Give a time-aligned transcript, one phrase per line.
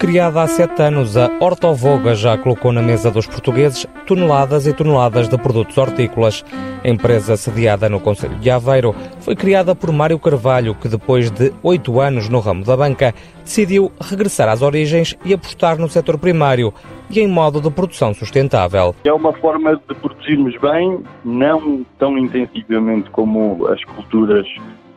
[0.00, 5.28] Criada há sete anos, a Hortovoga já colocou na mesa dos portugueses toneladas e toneladas
[5.28, 6.42] de produtos hortícolas.
[6.82, 11.52] A empresa sediada no Conselho de Aveiro foi criada por Mário Carvalho, que depois de
[11.62, 16.72] oito anos no ramo da banca, decidiu regressar às origens e apostar no setor primário
[17.10, 18.94] e em modo de produção sustentável.
[19.04, 24.46] É uma forma de produzirmos bem, não tão intensivamente como as culturas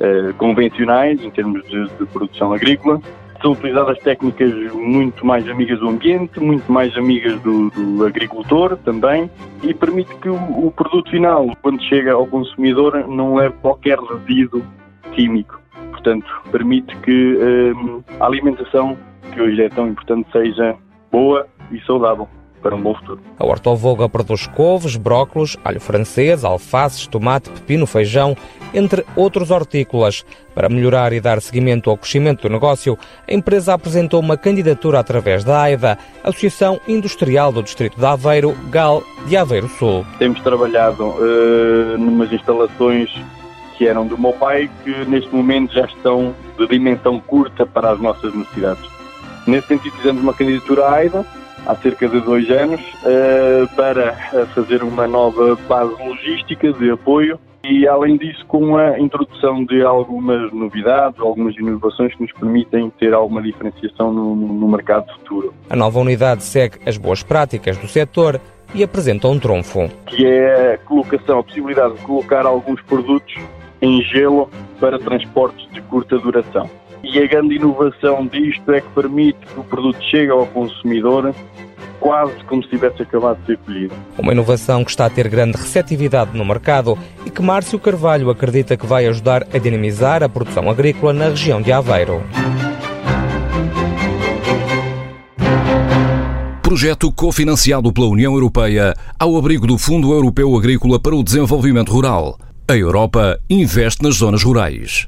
[0.00, 2.98] eh, convencionais, em termos de, de produção agrícola,
[3.40, 9.30] são utilizadas técnicas muito mais amigas do ambiente, muito mais amigas do, do agricultor também,
[9.62, 14.62] e permite que o, o, produto final, quando chega ao consumidor, não leve qualquer resíduo
[15.12, 15.60] químico.
[15.90, 17.38] Portanto, permite que
[17.74, 18.96] hum, a alimentação,
[19.32, 20.76] que hoje é tão importante, seja
[21.10, 22.28] boa e saudável
[22.62, 23.20] para um bom futuro.
[23.38, 28.36] A Hortovoga produz couves, brócolos, alho francês, alfaces, tomate, pepino, feijão,
[28.72, 30.24] entre outros hortícolas.
[30.54, 35.44] Para melhorar e dar seguimento ao crescimento do negócio, a empresa apresentou uma candidatura através
[35.44, 40.06] da AIDA, Associação Industrial do Distrito de Aveiro, GAL de Aveiro Sul.
[40.18, 43.10] Temos trabalhado uh, numas instalações
[43.76, 48.00] que eram do meu pai, que neste momento já estão de dimensão curta para as
[48.00, 48.82] nossas necessidades.
[49.46, 51.26] Nesse sentido, fizemos uma candidatura à AIDA,
[51.66, 54.12] há cerca de dois anos, uh, para
[54.54, 60.52] fazer uma nova base logística de apoio e, além disso, com a introdução de algumas
[60.52, 65.52] novidades, algumas inovações que nos permitem ter alguma diferenciação no, no mercado futuro.
[65.68, 68.40] A nova unidade segue as boas práticas do setor
[68.74, 69.88] e apresenta um trunfo.
[70.06, 73.34] Que é a colocação, a possibilidade de colocar alguns produtos
[73.82, 74.48] em gelo
[74.80, 76.68] para transportes de curta duração.
[77.02, 81.34] E a grande inovação disto é que permite que o produto chegue ao consumidor
[82.00, 83.94] quase como se tivesse acabado de ser colhido.
[84.18, 88.76] Uma inovação que está a ter grande receptividade no mercado e que Márcio Carvalho acredita
[88.76, 92.22] que vai ajudar a dinamizar a produção agrícola na região de Aveiro.
[96.62, 102.38] Projeto cofinanciado pela União Europeia ao abrigo do Fundo Europeu Agrícola para o Desenvolvimento Rural.
[102.68, 105.04] A Europa investe nas zonas rurais.